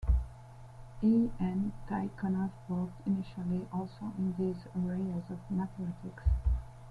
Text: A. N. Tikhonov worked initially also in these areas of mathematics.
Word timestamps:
A. 1.03 1.05
N. 1.39 1.73
Tikhonov 1.87 2.49
worked 2.67 3.05
initially 3.05 3.67
also 3.71 4.11
in 4.17 4.33
these 4.35 4.65
areas 4.75 5.29
of 5.29 5.37
mathematics. 5.51 6.23